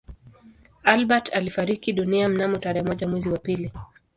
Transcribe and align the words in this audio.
Albert 0.83 1.33
alifariki 1.35 1.93
dunia 1.93 2.27
mnamo 2.29 2.57
tarehe 2.57 2.85
moja 2.87 3.07
mwezi 3.07 3.29
wa 3.29 3.37
pili 3.37 3.71